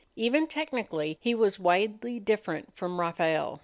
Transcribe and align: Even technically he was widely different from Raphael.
Even 0.15 0.47
technically 0.47 1.19
he 1.21 1.35
was 1.35 1.59
widely 1.59 2.19
different 2.19 2.73
from 2.75 2.99
Raphael. 2.99 3.59